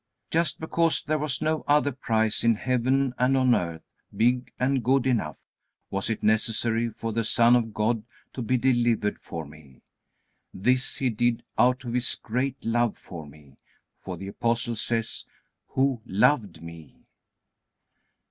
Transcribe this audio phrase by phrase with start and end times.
[0.31, 3.83] Just because there was no other price in heaven and on earth
[4.17, 5.37] big and good enough,
[5.91, 8.01] was it necessary for the Son of God
[8.33, 9.83] to be delivered for me.
[10.51, 13.57] This He did out of His great love for me,
[13.99, 15.23] for the Apostle says,
[15.67, 17.03] "Who loved me."